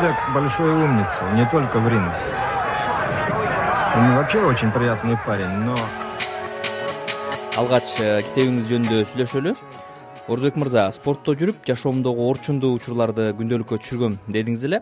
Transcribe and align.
человек 0.00 0.16
большой 0.34 0.72
умница 0.72 1.30
не 1.34 1.46
только 1.50 1.78
в 1.78 1.86
ринге. 1.86 2.12
Он 3.96 4.16
вообще 4.16 4.40
очень 4.40 4.70
приятный 4.70 5.16
парень 5.26 5.64
но 5.66 5.76
алгач 7.58 8.00
э, 8.00 8.20
китебиңиз 8.22 8.64
жөнүндө 8.70 9.02
сүйлөшөлү. 9.10 9.52
Орозбек 10.26 10.56
мырза 10.56 10.86
спортто 10.94 11.34
жүрүп 11.36 11.66
жашоомдогу 11.68 12.30
орчундуу 12.30 12.70
учурларды 12.78 13.34
күндөлүккө 13.36 13.76
түшүргөм 13.82 14.16
дедиңиз 14.28 14.64
эле. 14.70 14.80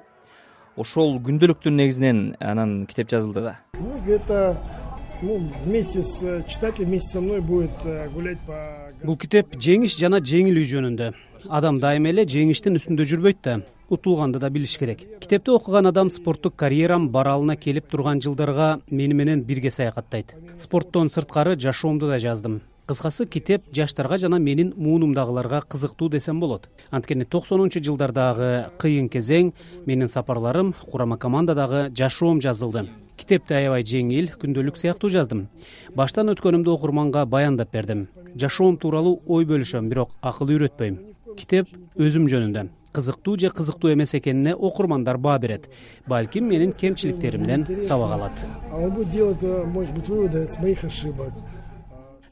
Ошол 0.77 1.17
күндөлүктүн 1.27 1.75
негизинен 1.81 2.21
анан 2.39 2.85
китеп 2.87 3.11
жазылды 3.11 3.43
да. 3.43 3.57
Ну 3.81 3.99
это 4.07 4.57
ну 5.23 5.41
вместе 5.65 6.05
с 6.05 6.45
читателем 6.47 6.91
вместе 6.91 7.09
со 7.15 7.21
мной 7.21 7.41
будет 7.41 7.75
э, 7.85 8.07
гулять 8.15 8.39
по 8.47 8.55
бул 9.03 9.19
китеп 9.19 9.59
жеңиш 9.59 9.99
жана 9.99 10.23
жеңилүү 10.23 10.69
жөнүндө. 10.77 11.11
Адам 11.49 11.83
дайыма 11.83 12.15
эле 12.15 12.23
жеңиштин 12.23 12.79
үстүндө 12.79 13.09
жүрбөйт 13.09 13.43
да 13.43 13.59
утулганды 13.89 14.39
да 14.39 14.51
билиш 14.51 14.79
керек. 14.79 15.05
Китепти 15.21 15.51
окуган 15.51 15.87
адам 15.87 16.11
спорттук 16.11 16.57
карьерам 16.57 17.09
баралына 17.09 17.57
келип 17.57 17.89
турган 17.89 18.21
жылдарга 18.21 18.81
мени 18.91 19.15
менен 19.15 19.43
бирге 19.43 19.71
саякаттайт. 19.71 20.35
Спорттон 20.59 21.09
сырткары 21.09 21.59
жашоомду 21.59 22.09
да 22.09 22.19
жаздым. 22.19 22.61
Кыскасы 22.89 23.27
китеп 23.27 23.65
жаштарга 23.73 24.17
жана 24.17 24.39
менин 24.39 24.73
муунумдагыларга 24.77 25.61
кызыктуу 25.61 26.09
десем 26.09 26.41
болот. 26.41 26.71
Анткени 26.91 27.25
токсонунчу 27.25 27.83
жылдардагы 27.85 28.71
кыйын 28.79 29.11
кезең 29.13 29.53
менин 29.85 30.09
сапарларым 30.09 30.75
курама 30.91 31.19
командадагы 31.19 31.91
жашоом 31.95 32.41
жазылды. 32.41 32.89
Китепти 33.19 33.53
аябай 33.53 33.85
жеңил 33.85 34.31
күндөлүк 34.41 34.79
сыяктуу 34.79 35.11
жаздым. 35.11 35.49
Баштан 35.95 36.33
өткөнүмдү 36.33 36.73
окурманга 36.79 37.27
баяндап 37.27 37.73
бердим. 37.73 38.07
Жашоом 38.35 38.79
тууралуу 38.79 39.21
ой 39.27 39.45
бөлүшөм 39.45 39.91
бирок 39.91 40.17
акыл 40.23 40.57
үйрөтпөйм. 40.57 40.99
Китеп 41.37 41.69
өзүм 41.99 42.31
жөнүндө 42.31 42.69
кызыктуу 42.99 43.39
же 43.39 43.49
кызыктуу 43.51 43.93
эмес 43.93 44.15
экенине 44.15 44.55
окурмандар 44.55 45.19
баа 45.19 45.39
берет. 45.39 45.71
Балким 46.07 46.49
менин 46.49 46.73
кемчиликтеримден 46.73 47.81
сабак 47.81 48.13
алат. 48.13 48.33
Он 48.73 48.91
будет 48.91 49.11
делать 49.11 49.43
э, 49.43 49.65
может 49.65 49.95
быть 49.95 50.09
выводы 50.09 50.49
с 50.49 50.59
моих 50.59 50.83
ошибок. 50.83 51.33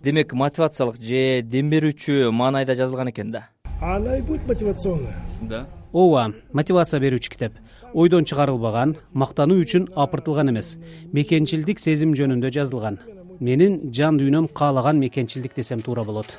Демек 0.02 0.32
мотивациялык 0.32 0.96
же 1.00 1.42
дем 1.42 1.70
берүүчү 1.70 2.32
маанайда 2.32 2.74
жазылган 2.74 3.10
экен 3.10 3.30
да? 3.30 3.48
Она 3.80 4.18
и 4.18 4.22
будет 4.22 4.46
мотивационная. 4.48 5.14
Да. 5.42 5.66
Ооба 5.92 6.32
мотивация 6.52 6.98
берүүчү 7.00 7.30
китеп. 7.30 7.52
Ойдон 7.94 8.24
чыгарылбаган 8.24 8.96
мактануу 9.12 9.62
үчүн 9.62 9.92
апыртылган 9.94 10.50
эмес. 10.50 10.78
Мекенчилдик 11.12 11.78
сезим 11.78 12.18
жөнүндө 12.18 12.50
жазылган. 12.50 12.98
Менин 13.38 13.92
жан 13.92 14.18
дүйнөм 14.18 14.50
каалаган 14.50 14.98
мекенчилдик 14.98 15.54
десем 15.54 15.80
туура 15.80 16.02
болот 16.02 16.38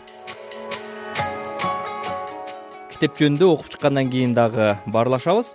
китеп 2.97 3.19
жөнүндө 3.19 3.45
окуп 3.45 3.67
чыккандан 3.69 4.07
кийин 4.09 4.31
дагы 4.33 4.71
баарлашабыз. 4.89 5.51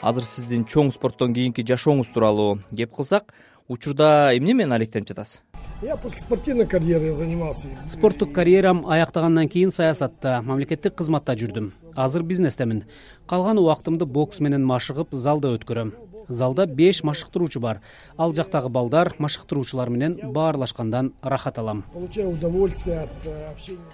Азыр 0.00 0.24
сиздин 0.24 0.62
чоң 0.64 0.88
спорттон 0.94 1.34
кийинки 1.36 1.60
жашооңуз 1.68 2.08
тууралуу 2.14 2.54
кеп 2.72 2.94
кылсак 2.96 3.34
учурда 3.68 4.32
эмне 4.32 4.54
менен 4.54 4.72
алектенип 4.72 5.10
жатасыз? 5.10 5.42
Я 5.82 5.98
после 6.00 6.22
спортивной 6.22 6.64
карьеры 6.64 7.12
занимался. 7.12 7.68
Спорттук 7.86 8.32
карьерам 8.32 8.86
аяктагандан 8.88 9.48
кийин 9.48 9.70
саясатта 9.70 10.40
мамлекеттик 10.40 10.94
кызматта 10.94 11.36
жүрдүм. 11.36 11.74
Азыр 11.94 12.22
бизнестемин. 12.22 12.86
Калган 13.26 13.58
убактымды 13.60 14.06
бокс 14.06 14.40
менен 14.40 14.64
машыгып 14.64 15.12
залда 15.12 15.52
өткөрөм. 15.58 15.92
Залда 16.28 16.64
беш 16.64 17.02
машыктыруучу 17.04 17.60
бар. 17.60 17.82
Ал 18.16 18.32
жактагы 18.32 18.70
балдар 18.70 19.12
машыктыруучулар 19.18 19.90
менен 19.90 20.32
баарлашкандан 20.32 21.12
ырахат 21.22 21.58
алам. 21.58 21.84
Получаю 21.92 22.30
удовольствие 22.30 23.00
от 23.00 23.26
э, 23.26 23.50
общения 23.52 23.84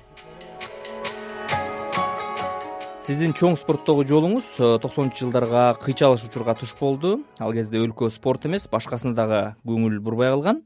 сиздин 3.03 3.33
чоң 3.35 3.57
спорттогу 3.59 4.05
жолуңуз 4.07 4.47
э, 4.63 4.67
токсонунчу 4.83 5.25
жылдарга 5.25 5.73
кыйчалыш 5.83 6.23
учурга 6.29 6.55
туш 6.55 6.77
болду. 6.79 7.17
Ал 7.43 7.51
кезде 7.53 7.81
өлкө 7.83 8.11
спорт 8.15 8.47
эмес 8.47 8.69
башкасына 8.71 9.17
дагы 9.19 9.41
көңүл 9.67 9.99
бурбай 9.99 10.31
калган. 10.31 10.63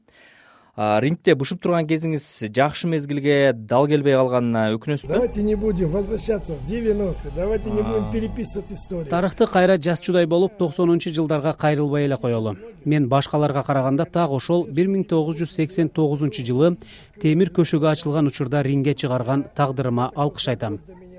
Рингде 0.77 1.33
бышып 1.33 1.57
турган 1.63 1.87
кезиңиз 1.89 2.21
жакшы 2.53 2.85
мезгилге 2.85 3.53
дал 3.57 3.87
келбей 3.89 4.13
калганына 4.13 4.67
өкүнөсүзбү 4.75 5.15
давайте 5.15 5.41
не 5.41 5.55
будем 5.57 5.89
возвращаться 5.89 6.53
в 6.53 6.67
девяностые 6.69 7.31
давайте 7.35 7.71
не 7.71 7.81
будем 7.81 8.11
переписывать 8.11 8.71
историю. 8.71 9.07
Тарыхты 9.09 9.47
кайра 9.47 9.79
жазчудай 9.81 10.27
болуп 10.27 10.59
токсонунчу 10.59 11.09
жылдарга 11.09 11.53
кайрылбай 11.53 12.05
эле 12.05 12.17
коелу. 12.17 12.55
Мен 12.85 13.09
башкаларга 13.09 13.63
караганда 13.63 14.05
так 14.05 14.29
ошол 14.29 14.67
бир 14.67 14.85
миң 14.85 15.07
тогуз 15.09 15.41
жүз 15.41 15.57
сексен 15.57 15.89
тогузунчу 15.89 16.45
жылы 16.45 16.75
темир 17.19 17.49
көшөгө 17.49 17.89
ачылган 17.95 18.29
учурда 18.29 18.61
рингге 18.61 18.93
чыгарган 18.93 19.47
тагдырыма 19.55 20.11
алкыш 20.13 20.49
айтам 20.53 20.77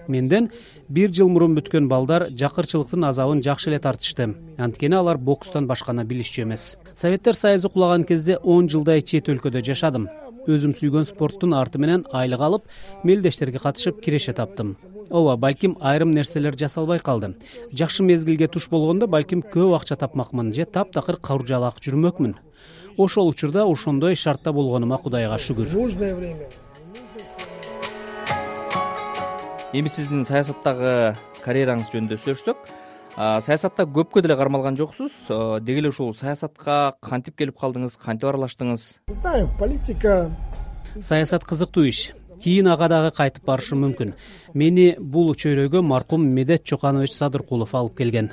менден 0.08 0.50
бир 0.88 1.12
жыл 1.12 1.28
мурун 1.28 1.54
бүткөн 1.58 1.88
балдар 1.88 2.28
жакырчылыктын 2.32 3.04
азабын 3.10 3.42
жакшы 3.44 3.70
эле 3.70 3.78
тартышты. 3.78 4.34
Анткени 4.58 4.96
алар 4.96 5.18
бокстон 5.18 5.66
башканы 5.68 6.04
билишчү 6.04 6.42
эмес. 6.42 6.76
Советтер 6.94 7.34
союзу 7.34 7.70
кулаган 7.70 8.04
кезде 8.04 8.38
он 8.38 8.68
жылдай 8.68 9.02
чет 9.02 9.28
өлкөдө 9.28 9.62
жашадым. 9.62 10.08
Өзүм 10.48 10.72
сүйгөн 10.72 11.04
спорттун 11.04 11.52
арты 11.52 11.78
менен 11.78 12.06
айлык 12.10 12.40
алып 12.40 12.68
мелдештерге 13.04 13.60
катышып 13.60 14.00
киреше 14.00 14.32
таптым. 14.32 14.76
Ооба 15.10 15.36
балким 15.36 15.76
айрым 15.80 16.10
нерселер 16.10 16.56
жасалбай 16.56 17.00
калды. 17.00 17.34
Жакшы 17.72 18.02
мезгилге 18.02 18.48
туш 18.48 18.68
болгондо 18.68 19.06
балким 19.06 19.42
көп 19.42 19.76
акча 19.76 19.96
тапмакмын 19.96 20.54
же 20.54 20.64
таптакыр 20.64 21.16
каржалак 21.16 21.82
жүрмөкмүн. 21.84 22.36
Ошол 22.96 23.28
учурда 23.28 23.64
ошондой 23.64 24.16
шартта 24.16 24.52
болгонума 24.52 24.98
кудайга 24.98 25.36
шүгүр 25.38 25.68
эми 29.76 29.90
сиздин 29.92 30.24
саясаттагы 30.24 31.16
карьераңыз 31.44 31.90
жөнүндө 31.92 32.16
сүйлөшсөк. 32.22 32.62
Саясатта 33.44 33.84
көпкө 33.84 34.22
деле 34.24 34.36
кармалган 34.38 34.78
жоксуз. 34.78 35.12
Деги 35.60 35.82
эле 35.82 35.90
ушул 35.92 36.14
саясатка 36.16 36.94
кантип 37.04 37.36
келип 37.36 37.58
калдыңыз 37.60 37.98
кантип 38.00 38.30
аралаштыңыз? 38.30 38.88
Знаю 39.20 39.50
политика. 39.58 40.30
Саясат 41.00 41.44
кызыктуу 41.44 41.84
иш. 41.90 42.12
Кийин 42.40 42.68
ага 42.70 42.88
дагы 42.88 43.10
кайтып 43.16 43.44
барышым 43.44 43.82
мүмкүн. 43.84 44.14
Мени 44.54 44.92
бул 44.98 45.34
чөйрөгө 45.34 45.82
маркум 45.82 46.24
медет 46.24 46.64
чоканович 46.64 47.16
садыркулов 47.18 47.74
алып 47.74 47.98
келген 47.98 48.30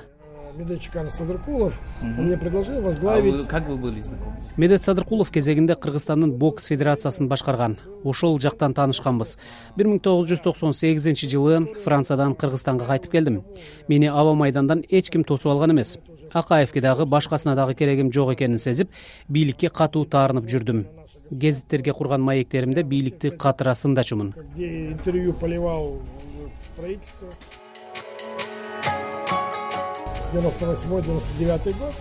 медет 0.57 0.81
чоканов 0.81 1.13
садыркулов. 1.13 1.79
Он 2.01 2.25
мне 2.25 2.37
предложил 2.37 2.81
возглавить 2.81 3.47
как 3.47 3.67
вы 3.67 3.75
были 3.77 4.01
знакомы? 4.01 4.35
Медет 4.57 4.83
садыркулов 4.83 5.31
кезегинде 5.31 5.75
кыргызстандын 5.75 6.31
бокс 6.31 6.65
федерациясын 6.65 7.27
башкарган. 7.27 7.77
Ошол 8.03 8.39
жактан 8.39 8.73
таанышканбыз. 8.73 9.37
Бир 9.75 9.87
миң 9.87 9.99
тогуз 9.99 10.29
жүз 10.29 10.43
токсон 10.43 10.73
сегизинчи 10.73 11.27
жылы 11.27 11.65
франциядан 11.83 12.35
кыргызстанга 12.35 12.85
кайтып 12.85 13.11
келдим. 13.11 13.43
Мени 13.87 14.07
аба 14.07 14.33
майдандан 14.33 14.83
эч 14.89 15.09
ким 15.09 15.23
тосуп 15.23 15.51
алган 15.51 15.71
эмес. 15.71 15.97
Акаевке 16.31 16.81
дагы 16.81 17.05
башкасына 17.05 17.55
дагы 17.55 17.75
керегим 17.75 18.11
жок 18.11 18.33
экенин 18.33 18.57
сезип 18.57 18.91
бийликке 19.27 19.69
катуу 19.69 20.05
таарынып 20.05 20.45
жүрдүм. 20.45 20.85
Гезиттерге 21.31 21.93
курган 21.93 22.21
маектеримде 22.21 22.83
бийликти 22.83 23.31
катыра 23.31 23.73
сындачумун 23.73 24.35
где 24.53 24.91
интервью 24.91 25.33
поливал 25.33 25.99
правительство 26.75 27.29
девяносто 30.35 30.65
восьмой 30.65 31.01
девяносто 31.01 31.39
девятый 31.39 31.73
год. 31.73 31.93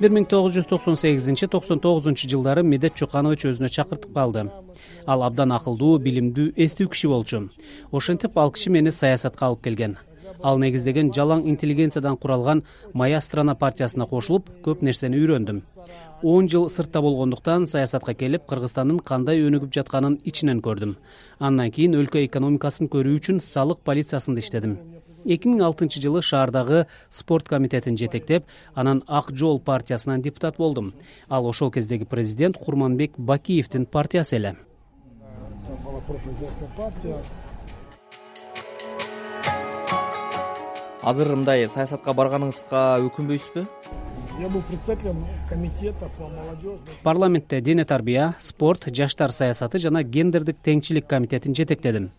Бир 0.00 0.10
миң 0.14 0.26
тогуз 0.30 0.54
жүз 0.54 0.68
токсон 0.70 0.96
сегизинчи 0.96 1.46
токсон 1.50 1.80
тогузунчу 1.82 2.28
жылдары 2.30 2.62
медет 2.62 2.94
чоканович 2.94 3.44
өзүнө 3.50 3.68
чакыртып 3.68 4.14
калды. 4.14 4.46
Ал 5.06 5.22
абдан 5.26 5.52
акылдуу 5.52 5.98
билимдүү 5.98 6.54
эстүү 6.56 6.88
киши 6.94 7.10
болчу. 7.10 7.48
Ошентип 7.90 8.38
ал 8.38 8.52
киши 8.52 8.70
мени 8.70 8.90
саясатка 8.90 9.46
алып 9.46 9.62
келген. 9.66 9.98
Ал 10.42 10.58
негиздеген 10.58 11.12
жалаң 11.12 11.44
интеллигенциядан 11.50 12.16
куралган 12.16 12.62
моя 12.94 13.20
страна 13.20 13.54
партиясына 13.54 14.06
кошулуп 14.06 14.48
көп 14.64 14.82
нерсени 14.82 15.18
үйрөндүм. 15.18 15.62
Он 16.22 16.48
жыл 16.48 16.68
сыртта 16.70 17.02
болгондуктан 17.02 17.66
саясатка 17.66 18.14
келип 18.14 18.46
кыргызстандын 18.46 19.00
кандай 19.00 19.42
өнүгүп 19.42 19.74
жатканын 19.74 20.20
ичинен 20.24 20.62
көрдүм. 20.62 20.96
Андан 21.38 21.70
кийин 21.70 21.98
өлкө 21.98 22.24
экономикасын 22.24 22.88
көрүү 22.88 23.18
үчүн 23.18 23.40
салык 23.42 23.84
полициясында 23.84 24.40
иштедим 24.40 24.78
эки 25.24 25.48
миң 25.48 25.62
алтынчы 25.66 26.00
жылы 26.02 26.22
шаардагы 26.22 26.86
спорт 27.10 27.48
комитетин 27.48 27.96
жетектеп 27.98 28.44
анан 28.74 29.02
ак 29.06 29.30
жол 29.30 29.60
партиясынан 29.60 30.22
депутат 30.22 30.56
болдум. 30.56 30.92
Ал 31.28 31.46
ошол 31.46 31.70
кездеги 31.70 32.04
президент 32.04 32.56
курманбек 32.58 33.18
бакиевдин 33.18 33.86
партиясы 33.86 34.36
эле. 34.36 34.56
Азыр 41.02 41.34
мындай 41.34 41.66
саясатка 41.66 42.14
барганыңызга 42.14 42.82
өкүнбөйсүзбү 43.08 43.66
я 44.40 44.48
был 44.48 44.62
председателем 44.62 45.24
комитета 45.48 46.08
по 46.18 46.28
молодежной 46.28 46.78
парламентте 47.02 47.60
дене 47.60 47.84
тарбия 47.84 48.34
спорт 48.38 48.84
жаштар 48.86 49.30
саясаты 49.30 49.78
жана 49.78 50.02
гендердик 50.02 50.56
теңчилик 50.64 51.06
комитетин 51.06 51.54
жетектедим. 51.54 52.10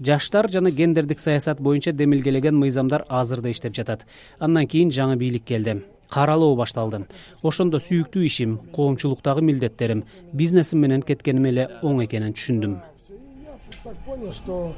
Жаштар 0.00 0.50
жана 0.50 0.70
гендердик 0.70 1.18
саясат 1.18 1.60
боюнча 1.60 1.92
демилгелеген 1.92 2.56
мыйзамдар 2.58 3.04
азыр 3.08 3.40
да 3.40 3.50
иштеп 3.50 3.74
жатат. 3.74 4.06
Андан 4.38 4.66
кийин 4.66 4.90
жаңы 4.90 5.16
бийлик 5.16 5.44
келди. 5.44 5.82
Каралоо 6.08 6.54
башталды. 6.56 7.06
Ошондо 7.42 7.78
сүйүктүү 7.80 8.26
ишим 8.26 8.58
коомчулуктагы 8.74 9.40
милдеттерим 9.40 10.04
бизнесим 10.32 10.80
менен 10.80 11.02
кеткеним 11.02 11.46
эле 11.46 11.68
оң 11.82 12.04
экенин 12.04 12.34
түшүндүм. 12.36 12.80
Я 13.08 13.58
так 13.82 13.96
понял 14.04 14.32
что 14.32 14.74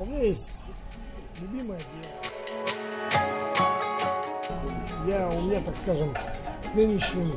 у 0.00 0.04
меня 0.04 0.22
есть 0.22 0.68
любимое 1.40 1.78
дело 1.78 2.33
я 5.06 5.28
у 5.28 5.42
меня 5.42 5.60
так 5.60 5.76
скажем 5.76 6.14
с 6.62 6.74
нынешним 6.74 7.32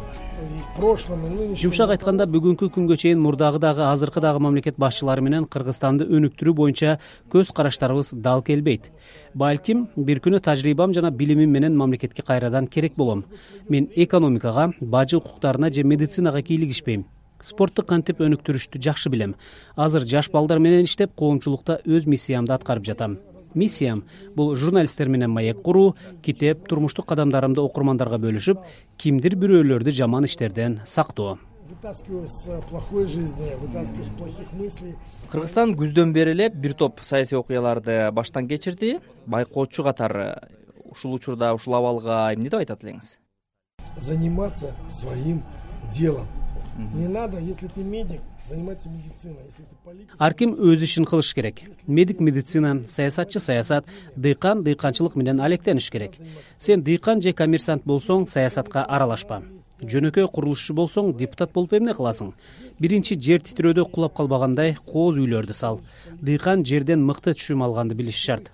прошлым 0.78 1.26
и 1.26 1.30
нынешним 1.30 1.58
жумшак 1.58 1.92
айтканда 1.96 2.28
бүгүнкү 2.30 2.70
күнгө 2.72 2.96
чейин 3.02 3.20
мурдагы 3.20 3.60
дагы 3.60 3.84
азыркы 3.90 4.22
дагы 4.22 4.40
мамлекет 4.40 4.78
башчылары 4.78 5.22
менен 5.22 5.46
кыргызстанды 5.46 6.08
өнүктүрүү 6.08 6.54
боюнча 6.54 7.00
көз 7.34 7.52
караштарыбыз 7.54 8.14
дал 8.14 8.44
келбейт. 8.44 8.92
Балким 9.34 9.88
бир 9.96 10.22
күнү 10.24 10.40
тажрыйбам 10.40 10.94
жана 10.94 11.12
билимим 11.12 11.52
менен 11.52 11.76
мамлекетке 11.76 12.22
кайрадан 12.22 12.68
керек 12.68 12.96
болом. 12.96 13.26
Мен 13.68 13.90
экономикага 13.96 14.72
бажы 14.80 15.18
укуктарына 15.18 15.74
же 15.74 15.84
медицинага 15.84 16.42
кийлигишпейм 16.42 17.06
спортту 17.42 17.84
кантип 17.84 18.22
өнүктүрүштү 18.22 18.80
жакшы 18.82 19.10
билем. 19.10 19.36
Азыр 19.76 20.08
жаш 20.08 20.32
балдар 20.32 20.60
менен 20.60 20.86
иштеп 20.86 21.14
коомчулукта 21.16 21.82
өз 21.86 22.08
миссиямды 22.08 22.54
аткарып 22.54 22.86
жатам 22.86 23.20
миссиям. 23.58 24.06
Бул 24.36 24.56
журналисттер 24.56 25.10
менен 25.10 25.32
маек 25.32 25.62
куруу 25.62 25.96
китеп 26.22 26.68
турмуштук 26.68 27.08
кадамдарымды 27.10 27.62
окурмандарга 27.62 28.22
бөлүшүп 28.22 28.64
кимдир 28.98 29.36
бирөөлөрдү 29.36 29.92
жаман 29.92 30.26
иштерден 30.30 30.82
сактоо. 30.86 31.40
Вытаскиваю 31.68 32.30
с 32.30 32.62
плохой 32.70 33.08
жизни 33.08 33.52
вытаскиваю 33.60 34.06
с 34.06 34.10
плохих 34.10 34.54
мыслей. 34.54 34.96
Кыргызстан 35.32 35.76
күздөн 35.76 36.14
бери 36.16 36.32
эле 36.32 36.50
бир 36.50 36.74
топ 36.74 37.02
саясий 37.04 37.38
окуяларды 37.38 38.10
баштан 38.14 38.48
кечирди. 38.48 39.00
Байкоочу 39.26 39.84
катары 39.84 40.38
ушул 40.86 41.14
учурда 41.14 41.54
ушул 41.54 41.76
абалга 41.76 42.34
эмне 42.34 42.50
деп 42.50 42.62
айтат 42.62 42.86
элеңиз? 42.86 43.18
Заниматься 43.98 44.74
своим 44.90 45.42
делом. 45.94 46.28
Не 46.94 47.08
надо 47.08 47.40
если 47.40 47.68
ты 47.68 47.84
медик 47.84 48.22
заниматься 48.50 48.90
медициной 48.90 49.46
если 49.46 49.64
ты 49.64 49.76
политик. 49.84 50.16
Ар 50.18 50.34
ким 50.34 50.54
өз 50.54 50.84
ишин 50.84 51.06
кылыш 51.06 51.34
керек? 51.34 51.62
Медик 51.88 52.20
медицина 52.20 52.84
саясатчы 52.88 53.40
саясат 53.40 53.86
дыйкан 54.16 54.64
дыйканчылык 54.64 55.16
менен 55.16 55.42
алектениш 55.42 55.90
керек. 55.90 56.14
Сен 56.58 56.84
дыйкан 56.84 57.22
же 57.22 57.34
коммерсант 57.34 57.84
болсоң 57.84 58.28
саясатка 58.28 58.84
аралашпа. 58.84 59.44
Жөнөкөй 59.82 60.26
курулушчу 60.34 60.74
болсоң 60.74 61.14
депутат 61.18 61.54
болуп 61.54 61.74
эмне 61.74 61.94
кыласың? 61.94 62.34
Биринчи 62.80 63.20
жер 63.20 63.44
титирөөдө 63.46 63.86
кулап 63.92 64.16
калбагандай 64.18 64.78
кооз 64.88 65.20
үйлөрдү 65.22 65.54
сал. 65.54 65.82
Дыйкан 66.22 66.66
жерден 66.66 67.06
мыкты 67.06 67.36
түшүм 67.38 67.62
алганды 67.64 67.94
билиши 67.94 68.26
шарт 68.32 68.50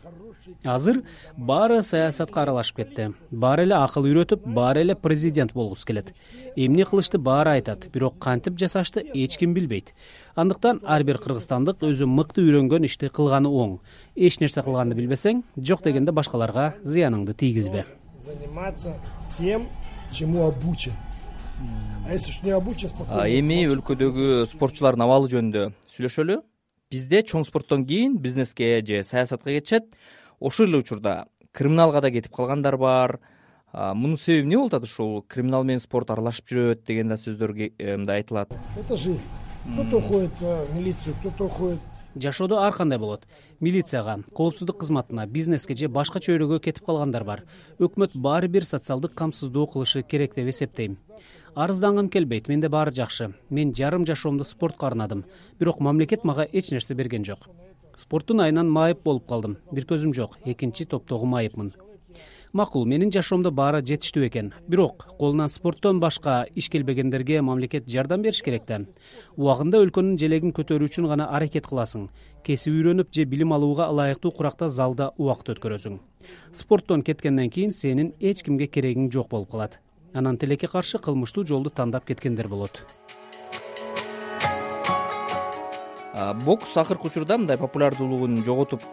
азыр 0.64 1.04
баары 1.38 1.82
саясатка 1.84 2.42
аралашып 2.44 2.78
кетти. 2.78 3.10
Баары 3.32 3.64
эле 3.64 3.76
акыл 3.76 4.08
үйрөтүп 4.10 4.46
баары 4.46 4.82
эле 4.82 4.96
президент 4.96 5.54
болгусу 5.54 5.86
келет. 5.86 6.14
Эмне 6.56 6.86
кылышты 6.86 7.18
баары 7.18 7.58
айтат 7.58 7.88
бирок 7.94 8.20
кантип 8.20 8.58
жасашты 8.60 9.06
эч 9.14 9.38
ким 9.38 9.54
билбейт. 9.54 9.94
Андыктан 10.36 10.82
ар 10.84 11.04
бир 11.04 11.18
кыргызстандык 11.18 11.84
өзү 11.84 12.06
мыкты 12.06 12.42
үйрөнгөн 12.42 12.86
ишти 12.86 13.10
кылганы 13.10 13.50
оң. 13.50 13.80
Эч 14.16 14.40
нерсе 14.40 14.62
кылганды 14.62 14.96
билбесең 14.96 15.44
жок 15.58 15.84
дегенде 15.84 16.12
башкаларга 16.12 16.76
зыяныңды 16.84 17.34
тийгизбе. 17.34 17.86
Заниматься 18.26 18.96
тем 19.38 19.68
чему 20.12 20.48
обучен. 20.48 20.94
А 22.06 22.14
если 22.14 22.32
уж 22.32 22.42
не 22.44 22.52
обучен 22.52 22.90
эми 23.10 23.64
өлкөдөгү 23.72 24.46
спортчулардын 24.52 25.06
абалы 25.06 25.30
жөнүндө 25.32 25.70
сүйлөшөлү. 25.94 26.42
Бизде 26.92 27.24
чоң 27.26 27.46
спорттон 27.48 27.86
кийин 27.88 28.18
бизнеске 28.22 28.82
же 28.86 29.04
саясатка 29.04 29.50
кетишет 29.50 29.94
ошол 30.44 30.68
эле 30.68 30.78
учурда 30.78 31.26
криминалга 31.54 32.02
да 32.02 32.12
кетип 32.12 32.36
калгандар 32.36 32.78
бар. 32.78 33.20
Мунун 33.74 34.18
себеби 34.18 34.44
эмне 34.44 34.58
болуп 34.58 34.74
атат? 34.74 34.84
Ушул 34.84 35.22
криминал 35.28 35.64
менен 35.64 35.80
спорт 35.80 36.12
аралашып 36.12 36.46
жүрөт 36.52 36.84
деген 36.86 37.08
да 37.08 37.16
сөздөр 37.18 37.56
э, 37.58 37.96
мындай 37.98 38.22
айтылат. 38.22 38.52
Это 38.78 38.98
жизнь. 38.98 39.24
Кто 39.74 39.90
то 39.90 39.98
уходит 39.98 40.32
э, 40.42 40.66
в 40.66 40.76
милицию 40.76 41.16
кто 41.20 41.32
то 41.32 41.46
уходит. 41.46 41.80
Жашоодо 42.16 42.60
ар 42.60 42.74
кандай 42.74 43.00
болот? 43.00 43.26
Милицияга 43.60 44.24
коопсуздук 44.36 44.80
кызматына 44.80 45.26
бизнеске 45.26 45.76
же 45.76 45.88
башка 45.88 46.20
чөйрөгө 46.20 46.60
кетип 46.60 46.86
калгандар 46.86 47.24
бар. 47.24 47.44
Өкмөт 47.80 48.12
баары 48.14 48.48
бир 48.48 48.66
социалдык 48.66 49.16
камсыздоо 49.16 49.66
кылышы 49.66 50.04
керек 50.04 50.36
деп 50.36 50.50
эсептейм. 50.50 51.00
Арыздангым 51.56 52.10
келбейт 52.10 52.48
менде 52.48 52.70
баары 52.70 52.94
жакшы. 52.94 53.34
Мен 53.50 53.74
жарым 53.74 54.06
жашоомду 54.06 54.44
спортко 54.44 54.86
арнадым. 54.86 55.26
Бирок 55.60 55.80
мамлекет 55.80 56.26
мага 56.26 56.48
эч 56.52 56.70
нерсе 56.70 56.94
берген 56.94 57.26
жок 57.26 57.50
спорттун 57.96 58.42
айынан 58.42 58.70
майып 58.70 59.04
болуп 59.04 59.28
калдым. 59.28 59.58
Бир 59.72 59.86
көзүм 59.90 60.14
жок 60.14 60.38
экинчи 60.46 60.86
топтогу 60.86 61.26
майыпмын. 61.26 61.74
Макул 62.54 62.86
менин 62.86 63.10
жашоомдо 63.10 63.50
баары 63.50 63.80
жетиштүү 63.82 64.28
экен. 64.28 64.52
Бирок 64.68 65.08
колунан 65.18 65.50
спорттон 65.50 66.00
башка 66.00 66.46
иш 66.54 66.68
келбегендерге 66.70 67.42
мамлекет 67.42 67.88
жардам 67.90 68.22
бериш 68.22 68.44
керек 68.46 68.68
да. 68.68 68.82
Убагында 69.38 69.82
өлкөнүн 69.82 70.20
желегин 70.22 70.54
көтөрүү 70.54 70.92
үчүн 70.92 71.08
гана 71.10 71.32
аракет 71.34 71.66
кыласың. 71.66 72.12
Кесип 72.46 72.76
үйрөнүп 72.76 73.10
же 73.10 73.26
билим 73.26 73.56
алууга 73.58 73.90
ылайыктуу 73.90 74.32
куракта 74.38 74.70
залда 74.70 75.10
убакыт 75.18 75.56
өткөрөсүң. 75.56 75.98
Спорттон 76.52 77.02
кеткенден 77.02 77.50
кийин 77.50 77.74
сенин 77.74 78.14
эч 78.20 78.44
кимге 78.46 78.68
керегиң 78.68 79.10
жок 79.12 79.30
болуп 79.34 79.50
калат. 79.50 79.80
Анан 80.14 80.38
тилекке 80.38 80.68
каршы 80.68 81.00
кылмыштуу 81.00 81.48
жолду 81.48 81.72
тандап 81.72 82.06
кеткендер 82.06 82.48
болот 82.48 82.84
бокс 86.14 86.78
акыркы 86.78 87.08
учурда 87.08 87.38
мындай 87.38 87.58
популярдуулугун 87.58 88.44
жоготуп 88.46 88.84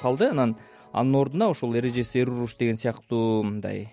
калды. 0.00 0.30
Анан 0.30 0.56
анын 0.92 1.14
ордуна 1.16 1.50
ошол 1.50 1.74
эрежеси 1.74 2.20
эр 2.22 2.30
уруш 2.30 2.54
деген 2.56 2.76
сыяктуу 2.76 3.42
мындай 3.42 3.92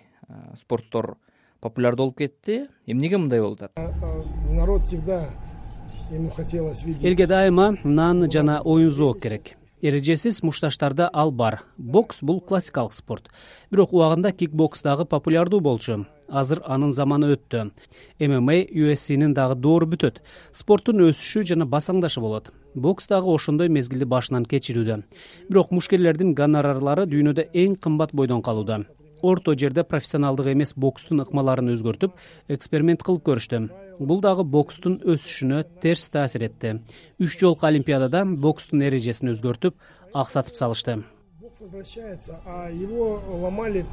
спорттор 0.56 1.16
популярдуу 1.60 2.06
болуп 2.06 2.18
кетти. 2.18 2.68
Эмнеге 2.86 3.18
мындай 3.18 3.40
болуп 3.40 3.62
атат? 3.62 3.72
Народ 4.50 4.84
всегда 4.84 5.28
ему 6.10 6.30
хотелось 6.30 6.82
видеть. 6.84 7.04
Элге 7.04 7.26
дайыма 7.26 7.76
нан 7.82 8.30
жана 8.30 8.60
оюн 8.64 8.90
зоок 8.90 9.20
керек. 9.20 9.56
Эрежесиз 9.82 10.42
мушташтарда 10.42 11.08
ал 11.12 11.32
бар. 11.32 11.62
Бокс 11.78 12.22
бул 12.22 12.40
классикалык 12.40 12.92
спорт. 12.92 13.30
Бирок 13.70 13.92
убагында 13.92 14.30
кикбокс 14.30 14.82
дагы 14.82 15.06
популярдуу 15.06 15.60
болчу. 15.60 16.06
Азыр 16.28 16.62
анын 16.66 16.92
заманы 16.92 17.32
өттү. 17.34 17.70
Мма 18.20 18.60
ufcнин 18.60 19.34
дагы 19.34 19.54
доору 19.56 19.86
бүтөт. 19.86 20.20
Спорттун 20.52 21.00
өсүшү 21.08 21.44
жана 21.48 21.64
басаңдашы 21.64 22.20
болот 22.20 22.52
бокс 22.74 23.08
дагы 23.08 23.32
ошондой 23.34 23.68
мезгилди 23.68 24.04
башынан 24.04 24.44
кечирүүдө. 24.44 25.02
Бирок 25.48 25.70
мушкерлердин 25.70 26.34
гонорарлары 26.34 27.06
дүйнөдө 27.10 27.48
эң 27.52 27.76
кымбат 27.76 28.12
бойдон 28.12 28.42
калууда. 28.42 28.84
Орто 29.22 29.52
жерде 29.54 29.84
профессионалдык 29.84 30.46
эмес 30.54 30.72
бокстун 30.76 31.20
ыкмаларын 31.20 31.74
өзгөртүп 31.74 32.14
эксперимент 32.48 33.02
кылып 33.04 33.26
көрүштү. 33.26 33.68
Бул 33.98 34.20
дагы 34.24 34.44
бокстун 34.44 35.00
өсүшүнө 35.04 35.64
терс 35.82 36.08
таасир 36.08 36.46
этти. 36.48 36.80
Үч 37.20 37.36
жолку 37.40 37.66
олимпиадада 37.66 38.24
бокстун 38.24 38.80
эрежесин 38.82 39.34
өзгөртүп 39.34 39.76
аксатып 40.14 40.56
салышты. 40.56 41.02
Бокс 41.40 41.60
возвращается 41.60 42.40
а 42.46 42.70
его 42.70 43.20
ломали 43.28 43.84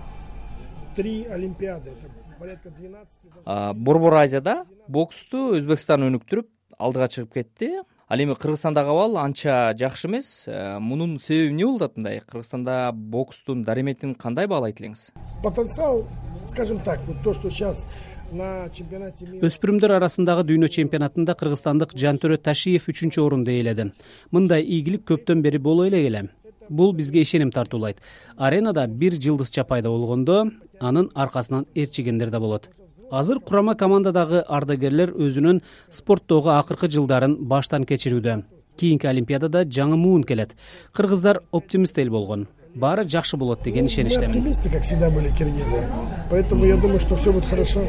три 0.96 1.26
олимпиады. 1.26 1.90
Это 1.90 2.40
порядка 2.40 2.70
двенадцати 2.70 3.28
борбор 3.76 4.14
азияда 4.14 4.66
боксту 4.88 5.58
өзбекстан 5.58 6.08
өнүктүрүп 6.08 6.48
алдыга 6.78 7.08
чыгып 7.08 7.34
кетти 7.34 7.70
ал 8.08 8.20
эми 8.20 8.34
кыргызстандагы 8.34 8.90
абал 8.90 9.18
анча 9.18 9.74
жакшы 9.78 10.08
эмес. 10.08 10.46
Э, 10.48 10.80
мунун 10.80 11.20
себеби 11.20 11.52
эмне 11.52 11.66
болуп 11.66 11.82
атат 11.82 11.98
мындай? 11.98 12.22
Кыргызстанда 12.22 12.92
бокстун 12.94 13.64
дарыметин 13.64 14.16
кандай 14.16 14.48
баалайт 14.48 14.80
элеңиз? 14.80 15.12
Потенциал 15.44 16.08
скажем 16.48 16.80
так 16.80 17.00
вот 17.08 17.18
то 17.24 17.34
что 17.34 17.50
сейчас 17.50 17.88
на 18.32 18.70
чемпионате 18.70 19.26
мира 19.26 19.46
өспүрүмдөр 19.48 19.98
арасындагы 19.98 20.48
дүйнө 20.48 20.70
чемпионатында 20.72 21.36
кыргызстандык 21.36 21.96
жантөрө 21.96 22.38
ташиев 22.38 22.88
үчүнчү 22.88 23.24
орунду 23.24 23.52
ээледи 23.52 23.92
мындай 24.32 24.64
ийгилик 24.64 25.04
көптөн 25.08 25.42
бери 25.42 25.58
боло 25.58 25.88
эле 25.88 26.04
келе. 26.04 26.30
Бул 26.70 26.92
бизге 26.92 27.22
ишеним 27.22 27.52
тартуулайт. 27.52 28.02
Аренада 28.36 28.88
бир 28.88 29.14
жылдызча 29.14 29.64
пайда 29.64 29.90
болгондо 29.90 30.50
анын 30.80 31.10
аркасынан 31.16 31.66
ээрчигендер 31.76 32.30
да 32.30 32.40
болот 32.40 32.70
азыр 33.12 33.40
курама 33.40 33.76
командадагы 33.76 34.44
ардагерлер 34.48 35.14
өзүнүн 35.16 35.62
спорттогу 35.90 36.52
акыркы 36.56 36.90
жылдарын 36.92 37.38
баштан 37.48 37.86
кечирүүдө. 37.88 38.44
Кийинки 38.78 39.08
олимпиадада 39.08 39.64
жаңы 39.66 39.98
муун 39.98 40.24
келет. 40.24 40.54
Кыргыздар 40.94 41.42
оптимист 41.52 41.98
эл 42.00 42.12
болгон. 42.12 42.48
Баары 42.76 43.08
жакшы 43.08 43.38
болот 43.38 43.64
деген 43.64 43.88
ишеничтемин 43.88 44.30
оптимисты 44.30 44.70
как 44.70 44.84
всегда 44.84 45.10
были 45.10 45.30
киргизы. 45.30 45.88
Поэтому 46.30 46.66
я 46.66 46.78
думаю 46.78 47.00
что 47.00 47.16
все 47.16 47.32
будет 47.32 47.46
хорошо. 47.46 47.82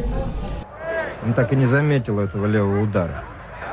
Он 1.27 1.35
так 1.35 1.53
и 1.53 1.57
не 1.57 1.67
заметил 1.67 2.21
этого 2.21 2.47
левого 2.47 2.85
удара. 2.85 3.25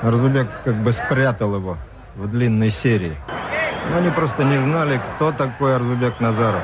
Разубек 0.01 0.47
как 0.63 0.75
бы 0.83 0.91
спрятал 0.91 1.55
его 1.55 1.77
в 2.15 2.29
длинной 2.29 2.69
серии. 2.69 3.13
Но 3.89 3.97
они 3.97 4.09
просто 4.09 4.43
не 4.43 4.57
знали 4.57 4.99
кто 5.15 5.31
такой 5.31 5.75
арзубек 5.75 6.19
назаров 6.19 6.63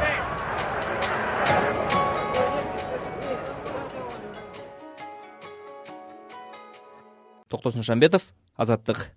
токтосун 7.52 7.84
шамбетов 7.84 8.24
азаттык 8.56 9.12